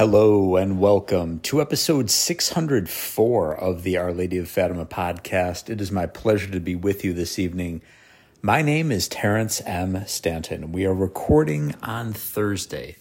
[0.00, 5.68] Hello and welcome to episode 604 of the Our Lady of Fatima podcast.
[5.68, 7.82] It is my pleasure to be with you this evening.
[8.40, 10.06] My name is Terrence M.
[10.06, 10.72] Stanton.
[10.72, 12.96] We are recording on Thursday,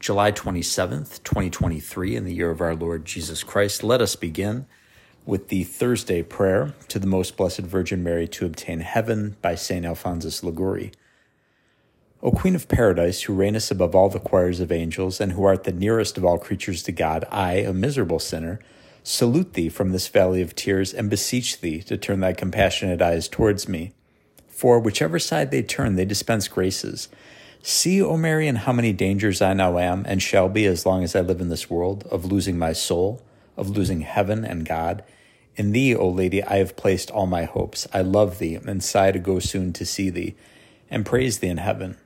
[0.00, 3.84] July 27th, 2023, in the year of our Lord Jesus Christ.
[3.84, 4.66] Let us begin
[5.24, 9.86] with the Thursday prayer to the Most Blessed Virgin Mary to obtain heaven by St.
[9.86, 10.90] Alphonsus Liguori.
[12.24, 15.64] O Queen of Paradise, who reignest above all the choirs of angels, and who art
[15.64, 18.60] the nearest of all creatures to God, I, a miserable sinner,
[19.02, 23.28] salute thee from this valley of tears, and beseech thee to turn thy compassionate eyes
[23.28, 23.92] towards me.
[24.48, 27.08] For whichever side they turn, they dispense graces.
[27.62, 31.04] See, O Mary, in how many dangers I now am, and shall be as long
[31.04, 33.20] as I live in this world, of losing my soul,
[33.54, 35.04] of losing heaven and God.
[35.56, 37.86] In thee, O Lady, I have placed all my hopes.
[37.92, 40.36] I love thee, and sigh to go soon to see thee,
[40.88, 41.98] and praise thee in heaven.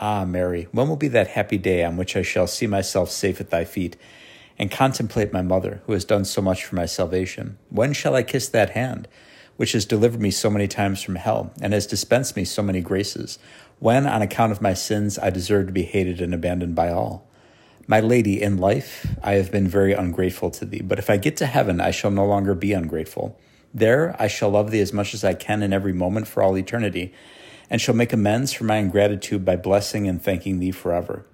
[0.00, 3.40] Ah, Mary, when will be that happy day on which I shall see myself safe
[3.40, 3.96] at thy feet
[4.58, 7.58] and contemplate my mother, who has done so much for my salvation?
[7.70, 9.06] When shall I kiss that hand,
[9.56, 12.80] which has delivered me so many times from hell and has dispensed me so many
[12.80, 13.38] graces?
[13.78, 17.28] When, on account of my sins, I deserve to be hated and abandoned by all?
[17.86, 21.36] My lady, in life, I have been very ungrateful to thee, but if I get
[21.36, 23.38] to heaven, I shall no longer be ungrateful.
[23.72, 26.56] There, I shall love thee as much as I can in every moment for all
[26.56, 27.12] eternity
[27.74, 31.26] and shall make amends for my ingratitude by blessing and thanking thee forever.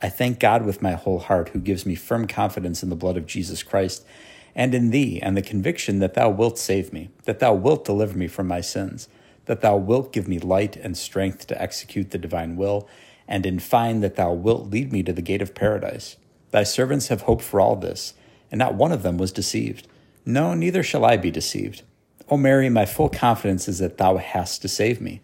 [0.00, 3.16] I thank God with my whole heart, who gives me firm confidence in the blood
[3.16, 4.06] of Jesus Christ
[4.54, 8.16] and in thee, and the conviction that thou wilt save me, that thou wilt deliver
[8.16, 9.08] me from my sins,
[9.46, 12.88] that thou wilt give me light and strength to execute the divine will,
[13.26, 16.14] and in fine, that thou wilt lead me to the gate of paradise.
[16.52, 18.14] Thy servants have hoped for all this,
[18.52, 19.88] and not one of them was deceived.
[20.24, 21.82] No, neither shall I be deceived.
[22.28, 25.22] O Mary, my full confidence is that thou hast to save me.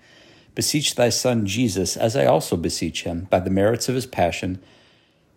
[0.55, 4.63] Beseech thy Son Jesus, as I also beseech him, by the merits of his passion,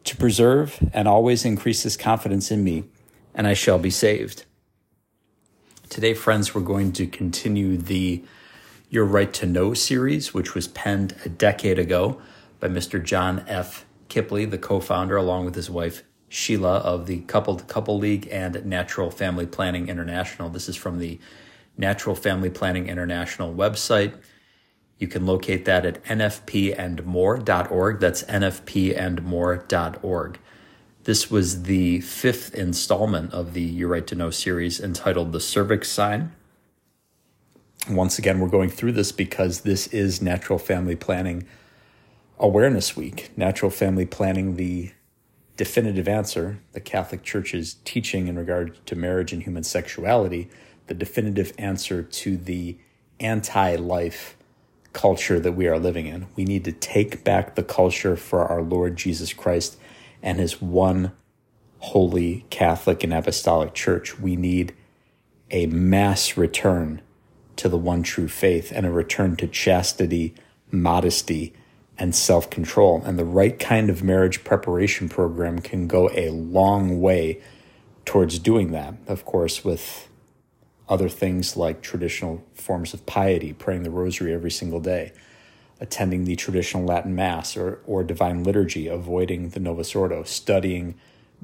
[0.04, 2.86] to preserve and always increase his confidence in me,
[3.34, 4.46] and I shall be saved.
[5.90, 8.24] Today, friends, we're going to continue the
[8.90, 12.22] Your Right to Know series, which was penned a decade ago
[12.60, 13.04] by Mr.
[13.04, 13.86] John F.
[14.10, 18.28] Kippley, the co founder, along with his wife Sheila of the Couple to Couple League
[18.32, 20.50] and Natural Family Planning International.
[20.50, 21.20] This is from the
[21.78, 24.14] Natural Family Planning International website.
[25.00, 28.00] You can locate that at nfpandmore.org.
[28.00, 30.40] That's nfpandmore.org.
[31.04, 35.90] This was the fifth installment of the Your Right to Know series entitled The Cervix
[35.90, 36.34] Sign.
[37.90, 41.48] Once again, we're going through this because this is Natural Family Planning
[42.40, 43.32] Awareness Week.
[43.38, 44.92] Natural Family Planning, the
[45.56, 50.50] definitive answer, the Catholic Church's teaching in regard to marriage and human sexuality,
[50.88, 52.78] the definitive answer to the
[53.20, 54.37] anti life
[54.98, 56.26] culture that we are living in.
[56.36, 59.78] We need to take back the culture for our Lord Jesus Christ
[60.24, 61.12] and his one
[61.78, 64.20] holy Catholic and Apostolic Church.
[64.20, 64.74] We need
[65.52, 67.02] a mass return
[67.58, 70.34] to the one true faith and a return to chastity,
[70.72, 71.54] modesty,
[72.00, 73.04] and self control.
[73.06, 77.40] And the right kind of marriage preparation program can go a long way
[78.04, 78.96] towards doing that.
[79.06, 80.07] Of course, with
[80.90, 85.12] other things like traditional forms of piety, praying the rosary every single day,
[85.80, 90.96] attending the traditional Latin Mass or, or divine liturgy, avoiding the Novus Ordo, studying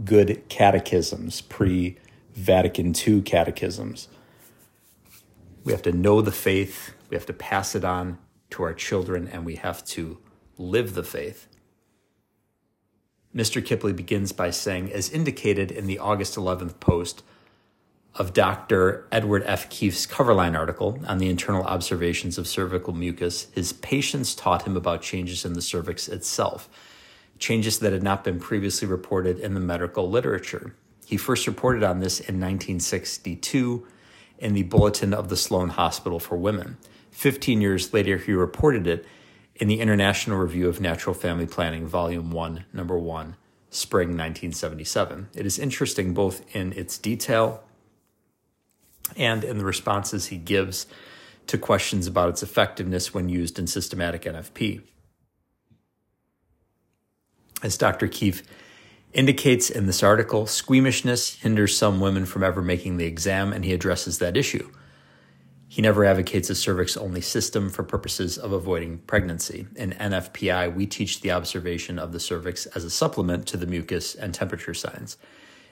[0.04, 1.98] good catechisms, pre
[2.34, 4.08] Vatican II catechisms.
[5.64, 8.18] We have to know the faith, we have to pass it on
[8.52, 10.18] to our children, and we have to
[10.58, 11.48] live the faith.
[13.36, 13.66] Mr.
[13.66, 17.24] Kippley begins by saying, as indicated in the August 11th post,
[18.16, 19.08] of Dr.
[19.12, 19.70] Edward F.
[19.70, 25.02] Keefe's coverline article on the internal observations of cervical mucus, his patients taught him about
[25.02, 26.70] changes in the cervix itself,
[27.40, 30.76] changes that had not been previously reported in the medical literature.
[31.06, 33.88] He first reported on this in 1962
[34.38, 36.78] in the Bulletin of the Sloan Hospital for Women.
[37.12, 39.06] Fifteen years later, he reported it
[39.56, 43.36] in the International Review of Natural Family Planning, Volume 1, Number 1,
[43.70, 45.30] Spring 1977.
[45.36, 47.64] It is interesting both in its detail
[49.18, 50.86] and in the responses he gives
[51.48, 54.82] to questions about its effectiveness when used in systematic NFP.
[57.62, 58.08] As Dr.
[58.08, 58.44] Keefe
[59.14, 63.74] indicates in this article, squeamishness hinders some women from ever making the exam, and he
[63.74, 64.70] addresses that issue.
[65.68, 69.68] He never advocates a cervix only system for purposes of avoiding pregnancy.
[69.76, 74.14] In NFPI, we teach the observation of the cervix as a supplement to the mucus
[74.14, 75.18] and temperature signs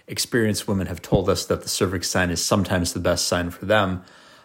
[0.07, 3.65] experienced women have told us that the cervix sign is sometimes the best sign for
[3.65, 4.03] them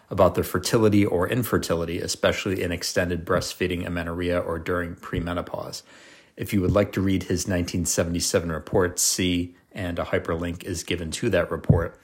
[0.09, 5.83] about their fertility or infertility, especially in extended breastfeeding, amenorrhea, or during premenopause.
[6.37, 11.11] If you would like to read his 1977 report, see and a hyperlink is given
[11.11, 11.99] to that report.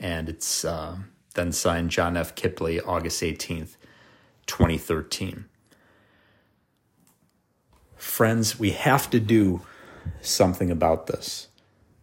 [0.00, 0.96] And it's uh,
[1.34, 2.34] then signed John F.
[2.34, 3.76] Kippley, August 18th,
[4.46, 5.44] 2013.
[7.96, 9.60] Friends, we have to do
[10.20, 11.48] something about this.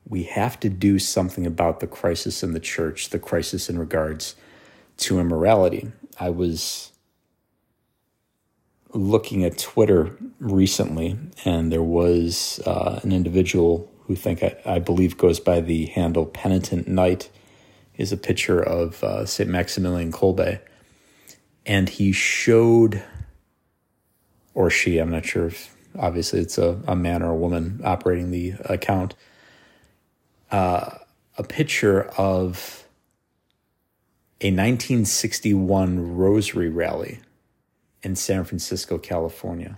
[0.10, 4.36] We have to do something about the crisis in the church, the crisis in regards
[4.98, 5.92] to immorality.
[6.20, 6.92] I was
[8.92, 15.18] looking at Twitter recently, and there was uh, an individual who think I, I, believe
[15.18, 17.30] goes by the handle Penitent Knight.
[17.96, 20.62] Is a picture of uh, Saint Maximilian Kolbe,
[21.66, 23.04] and he showed,
[24.54, 28.32] or she, I'm not sure if obviously it's a, a man or a woman operating
[28.32, 29.16] the account,
[30.52, 30.98] uh,
[31.38, 32.86] a picture of
[34.42, 37.20] a 1961 rosary rally
[38.02, 39.78] in San Francisco, California.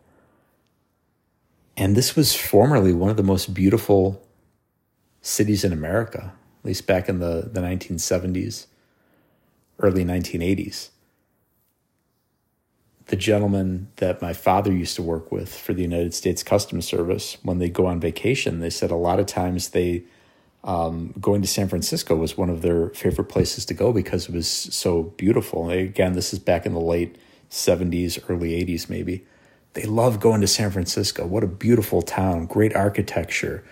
[1.83, 4.23] and this was formerly one of the most beautiful
[5.21, 8.67] cities in america at least back in the, the 1970s
[9.81, 10.91] early 1980s
[13.07, 17.37] the gentleman that my father used to work with for the United States Customs Service,
[17.43, 20.05] when they go on vacation, they said a lot of times they
[20.65, 24.35] um, going to San Francisco was one of their favorite places to go because it
[24.35, 25.69] was so beautiful.
[25.71, 27.19] Again, this is back in the late
[27.51, 29.27] 70s, early 80s, maybe.
[29.75, 31.27] They love going to San Francisco.
[31.27, 33.65] What a beautiful town, great architecture,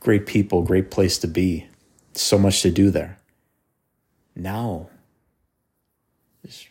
[0.00, 1.66] great people, great place to be.
[2.14, 3.18] So much to do there.
[4.34, 4.88] Now,
[6.42, 6.66] there's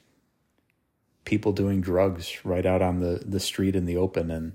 [1.25, 4.54] people doing drugs right out on the, the street in the open, and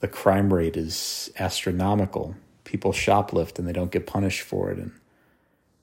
[0.00, 2.34] the crime rate is astronomical
[2.64, 4.92] people shoplift and they don't get punished for it and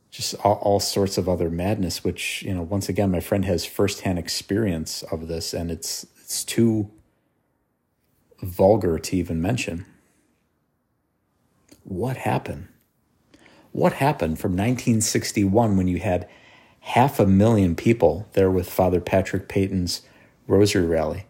[0.10, 3.66] just all, all, sorts of other madness which you know once again my friend has
[3.66, 6.90] firsthand experience of this and it's it's too
[8.42, 9.86] vulgar to even mention
[11.84, 12.70] what happened
[13.74, 16.30] what happened from 1961 when you had
[16.80, 20.04] half a million people there with father patrick peyton's
[20.48, 21.26] rosary rally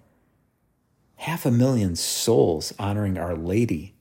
[1.16, 3.96] half a million souls honoring our lady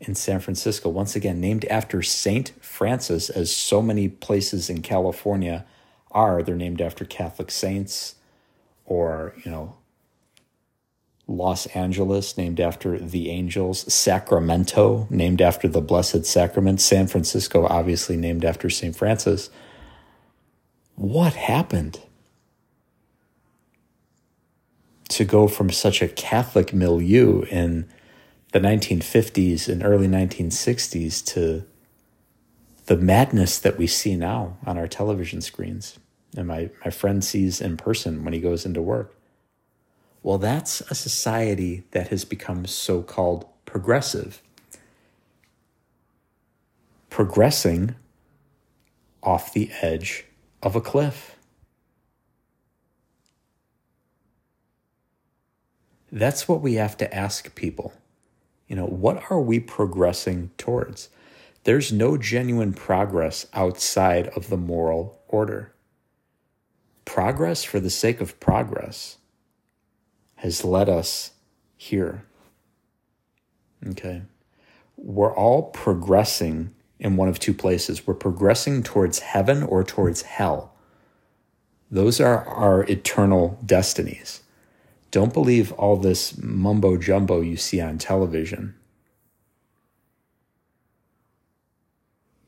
[0.00, 5.64] in San Francisco, once again named after Saint Francis, as so many places in California
[6.10, 6.42] are.
[6.42, 8.16] They're named after Catholic saints,
[8.84, 9.76] or, you know,
[11.36, 18.16] Los Angeles, named after the angels, Sacramento, named after the Blessed Sacrament, San Francisco, obviously
[18.16, 18.94] named after St.
[18.94, 19.50] Francis.
[20.94, 22.00] What happened?
[25.08, 27.88] To go from such a Catholic milieu in
[28.52, 31.64] the 1950s and early 1960s to
[32.86, 35.98] the madness that we see now on our television screens
[36.36, 39.14] and my, my friend sees in person when he goes into work.
[40.22, 44.40] Well, that's a society that has become so called progressive.
[47.10, 47.96] Progressing
[49.22, 50.24] off the edge
[50.62, 51.36] of a cliff.
[56.10, 57.92] That's what we have to ask people.
[58.68, 61.08] You know, what are we progressing towards?
[61.64, 65.72] There's no genuine progress outside of the moral order.
[67.04, 69.18] Progress for the sake of progress
[70.42, 71.30] has led us
[71.76, 72.24] here.
[73.86, 74.22] Okay.
[74.96, 78.08] We're all progressing in one of two places.
[78.08, 80.74] We're progressing towards heaven or towards hell.
[81.92, 84.42] Those are our eternal destinies.
[85.12, 88.74] Don't believe all this mumbo jumbo you see on television.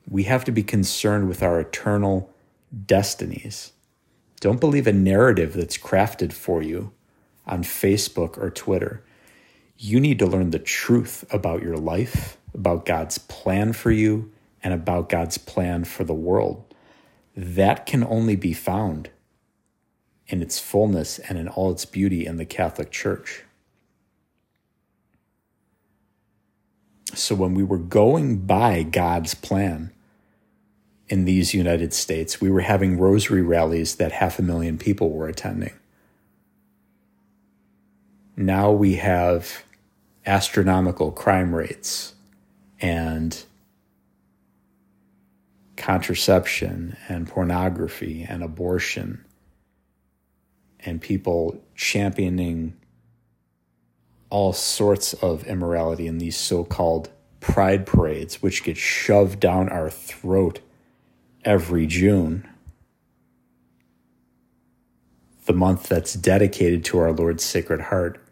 [0.09, 2.35] We have to be concerned with our eternal
[2.87, 3.71] destinies.
[4.41, 6.91] Don't believe a narrative that's crafted for you
[7.47, 9.05] on Facebook or Twitter.
[9.77, 14.33] You need to learn the truth about your life, about God's plan for you,
[14.63, 16.65] and about God's plan for the world.
[17.37, 19.11] That can only be found
[20.27, 23.45] in its fullness and in all its beauty in the Catholic Church.
[27.15, 29.93] So when we were going by God's plan
[31.09, 35.29] in these United States, we were having rosary rallies that half a million people were
[35.29, 35.75] attending.
[38.37, 39.64] Now we have
[40.26, 42.14] astronomical crime rates
[42.81, 43.45] and
[45.76, 49.25] contraception and pornography and abortion
[50.81, 52.75] and people championing
[54.31, 59.88] all sorts of immorality in these so called pride parades, which get shoved down our
[59.88, 60.61] throat
[61.45, 62.49] every June.
[65.47, 68.24] The month that's dedicated to our Lord's Sacred Heart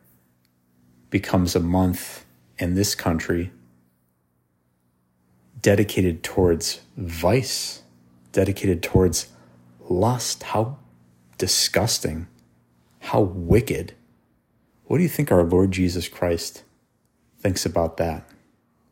[1.12, 2.25] becomes a month
[2.59, 3.52] in this country
[5.61, 7.83] dedicated towards vice,
[8.33, 9.28] dedicated towards
[9.88, 10.42] lust.
[10.42, 10.78] How
[11.38, 12.26] disgusting.
[13.00, 13.95] How wicked.
[14.87, 16.64] What do you think our Lord Jesus Christ
[17.38, 18.28] thinks about that?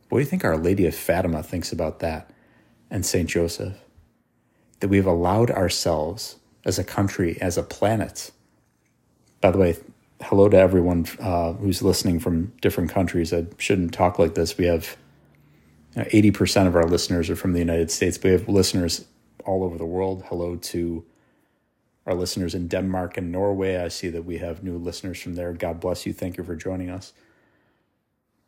[0.08, 2.30] What do you think Our Lady of Fatima thinks about that
[2.90, 3.28] and St.
[3.28, 3.78] Joseph?
[4.80, 8.32] That we've allowed ourselves as a country, as a planet.
[9.40, 9.76] By the way,
[10.20, 13.32] hello to everyone uh, who's listening from different countries.
[13.32, 14.56] I shouldn't talk like this.
[14.58, 14.96] We have
[15.96, 19.06] know, 80% of our listeners are from the United States, but we have listeners
[19.44, 20.24] all over the world.
[20.26, 21.04] Hello to
[22.06, 23.76] our listeners in Denmark and Norway.
[23.76, 25.52] I see that we have new listeners from there.
[25.52, 26.12] God bless you.
[26.12, 27.12] Thank you for joining us.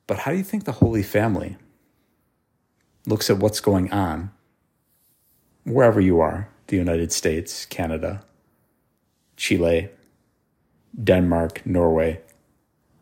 [0.07, 1.57] But how do you think the Holy Family
[3.07, 4.31] looks at what's going on
[5.65, 8.25] wherever you are the United States, Canada,
[9.37, 9.91] Chile,
[11.03, 12.21] Denmark, Norway,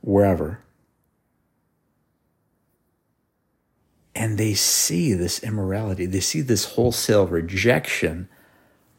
[0.01, 0.61] wherever?
[4.15, 8.29] And they see this immorality, they see this wholesale rejection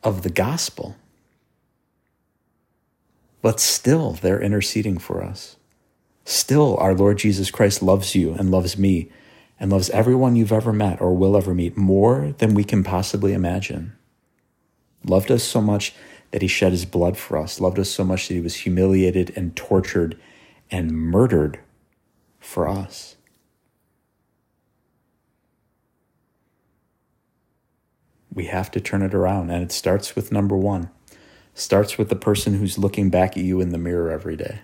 [0.03, 0.95] of the gospel
[3.41, 5.57] but still they're interceding for us.
[6.23, 9.09] Still, our Lord Jesus Christ loves you and loves me
[9.59, 13.33] and loves everyone you've ever met or will ever meet more than we can possibly
[13.33, 13.93] imagine.
[15.03, 15.93] Loved us so much
[16.31, 19.31] that he shed his blood for us, loved us so much that he was humiliated
[19.35, 20.19] and tortured
[20.69, 21.59] and murdered
[22.39, 23.17] for us.
[28.33, 30.89] We have to turn it around, and it starts with number one
[31.53, 34.61] starts with the person who's looking back at you in the mirror every day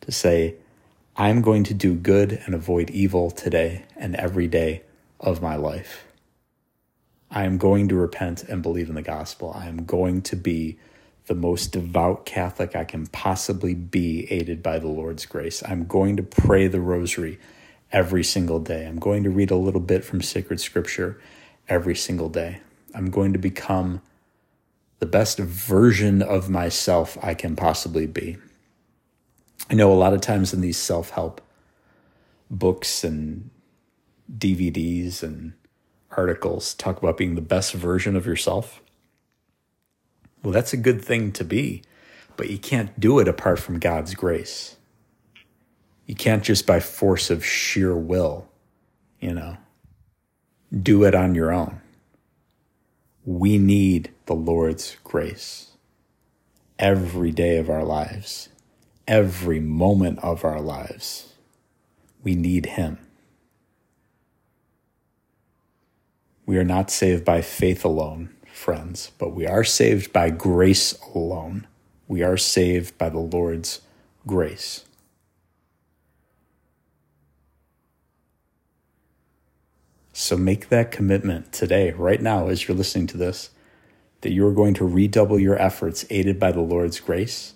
[0.00, 0.56] to say,
[1.16, 4.82] I'm going to do good and avoid evil today and every day
[5.20, 6.06] of my life.
[7.30, 9.52] I am going to repent and believe in the gospel.
[9.54, 10.78] I am going to be
[11.26, 15.62] the most devout Catholic I can possibly be, aided by the Lord's grace.
[15.66, 17.38] I'm going to pray the rosary
[17.92, 18.86] every single day.
[18.86, 21.20] I'm going to read a little bit from sacred scripture
[21.68, 22.60] every single day.
[22.94, 24.02] I'm going to become
[24.98, 28.36] the best version of myself I can possibly be.
[29.70, 31.40] I know a lot of times in these self help
[32.50, 33.50] books and
[34.38, 35.54] DVDs and
[36.10, 38.81] articles talk about being the best version of yourself.
[40.42, 41.82] Well, that's a good thing to be,
[42.36, 44.76] but you can't do it apart from God's grace.
[46.06, 48.48] You can't just by force of sheer will,
[49.20, 49.56] you know,
[50.82, 51.80] do it on your own.
[53.24, 55.72] We need the Lord's grace
[56.78, 58.48] every day of our lives,
[59.06, 61.34] every moment of our lives.
[62.24, 62.98] We need Him.
[66.44, 71.66] We are not saved by faith alone, friends, but we are saved by grace alone.
[72.06, 73.80] We are saved by the Lord's
[74.26, 74.84] grace.
[80.12, 83.50] So make that commitment today, right now, as you're listening to this,
[84.20, 87.54] that you are going to redouble your efforts, aided by the Lord's grace,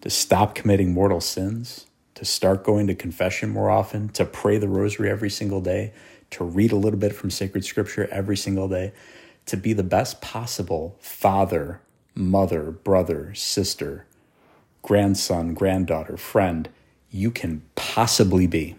[0.00, 4.68] to stop committing mortal sins, to start going to confession more often, to pray the
[4.68, 5.92] rosary every single day,
[6.30, 8.92] to read a little bit from sacred scripture every single day,
[9.46, 11.80] to be the best possible father,
[12.14, 14.06] mother, brother, sister,
[14.82, 16.68] grandson, granddaughter, friend
[17.10, 18.76] you can possibly be.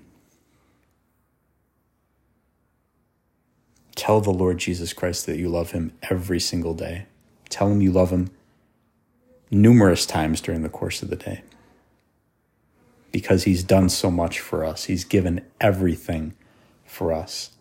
[3.95, 7.05] Tell the Lord Jesus Christ that you love him every single day.
[7.49, 8.29] Tell him you love him
[9.51, 11.41] numerous times during the course of the day.
[13.11, 16.35] Because he's done so much for us, he's given everything
[16.89, 17.51] for us.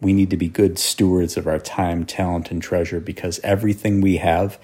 [0.00, 4.18] We need to be good stewards of our time, talent, and treasure because everything we
[4.18, 4.58] have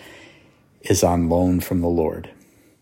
[0.83, 2.31] is on loan from the Lord.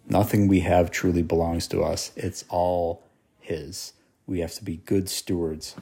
[0.09, 3.05] Nothing we have truly belongs to us, it's all
[3.41, 3.93] His.
[4.27, 5.77] We have to be good stewards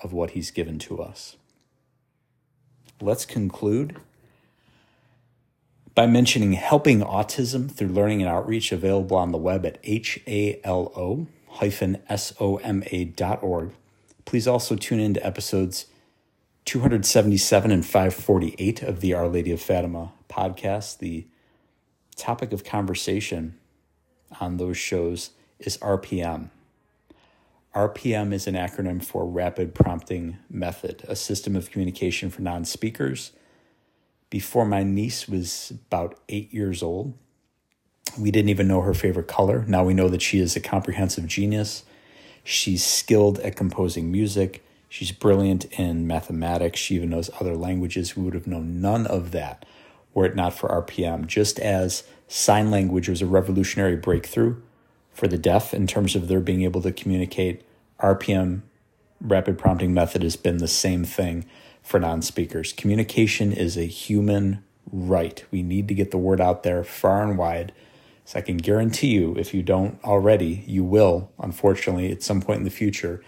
[0.00, 1.36] of what He's given to us
[3.02, 3.96] let's conclude
[5.94, 11.04] by mentioning Helping Autism through Learning and Outreach, available on the web at halo-soma.org.
[14.24, 15.86] Please also tune in to episodes
[16.64, 20.98] 277 and 548 of the Our Lady of Fatima podcast.
[20.98, 21.26] The
[22.16, 23.58] topic of conversation
[24.40, 26.50] on those shows is RPM.
[27.74, 33.32] RPM is an acronym for Rapid Prompting Method, a system of communication for non speakers.
[34.28, 37.14] Before my niece was about eight years old,
[38.18, 39.64] we didn't even know her favorite color.
[39.66, 41.84] Now we know that she is a comprehensive genius.
[42.44, 44.64] She's skilled at composing music.
[44.88, 46.78] She's brilliant in mathematics.
[46.78, 48.16] She even knows other languages.
[48.16, 49.64] We would have known none of that
[50.14, 51.26] were it not for RPM.
[51.26, 54.56] Just as sign language was a revolutionary breakthrough
[55.12, 57.62] for the deaf in terms of their being able to communicate,
[58.00, 58.62] RPM,
[59.20, 61.44] rapid prompting method, has been the same thing
[61.82, 62.72] for non speakers.
[62.72, 65.44] Communication is a human right.
[65.50, 67.72] We need to get the word out there far and wide
[68.32, 72.60] so I can guarantee you, if you don't already, you will, unfortunately, at some point
[72.60, 73.22] in the future,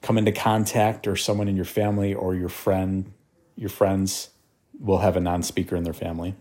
[0.00, 3.12] come into contact or someone in your family or your friend,
[3.54, 4.30] your friends
[4.80, 6.34] will have a non speaker in their family.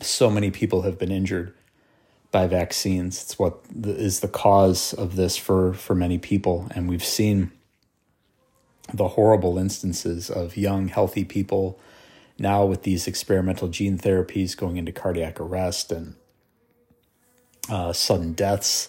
[0.00, 1.54] So many people have been injured
[2.32, 3.22] by vaccines.
[3.22, 6.66] It's what is the cause of this for, for many people.
[6.74, 7.52] And we've seen
[8.92, 11.78] the horrible instances of young, healthy people
[12.40, 16.14] now with these experimental gene therapies going into cardiac arrest and
[17.68, 18.88] uh, sudden deaths.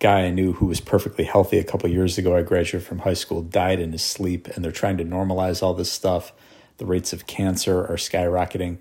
[0.00, 3.14] Guy I knew who was perfectly healthy a couple years ago, I graduated from high
[3.14, 6.32] school, died in his sleep, and they're trying to normalize all this stuff.
[6.78, 8.78] The rates of cancer are skyrocketing.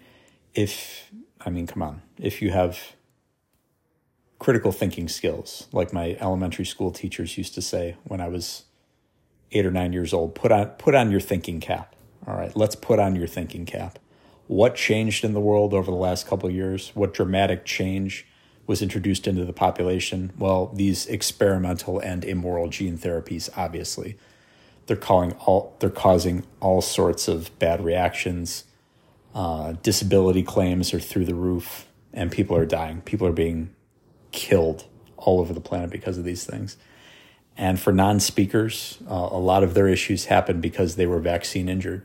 [0.54, 2.96] If, I mean, come on, if you have
[4.40, 8.64] critical thinking skills, like my elementary school teachers used to say when I was
[9.52, 11.96] eight or nine years old, put on, put on your thinking cap
[12.28, 14.00] all right, let's put on your thinking cap.
[14.48, 16.92] What changed in the world over the last couple years?
[16.94, 18.26] What dramatic change
[18.68, 20.34] was introduced into the population?
[20.38, 24.18] Well, these experimental and immoral gene therapies, obviously.
[24.88, 28.66] They're calling all they're causing all sorts of bad reactions.
[29.34, 33.02] Uh, disability claims are through the roof, and people are dying.
[33.02, 33.74] People are being
[34.32, 34.86] killed
[35.18, 36.78] all over the planet because of these things.
[37.58, 41.68] And for non speakers, uh, a lot of their issues happen because they were vaccine
[41.68, 42.04] injured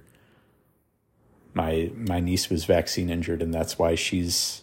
[1.55, 4.63] my my niece was vaccine injured and that's why she's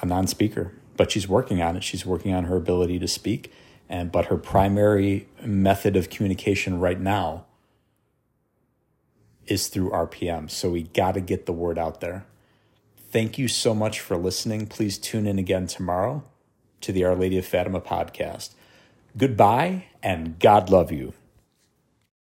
[0.00, 1.82] a non-speaker but she's working on it.
[1.82, 3.52] She's working on her ability to speak
[3.88, 7.46] and but her primary method of communication right now
[9.46, 12.26] is through RPM so we got to get the word out there.
[13.10, 14.66] Thank you so much for listening.
[14.66, 16.22] Please tune in again tomorrow
[16.82, 18.50] to the Our Lady of Fatima podcast.
[19.16, 21.14] Goodbye and God love you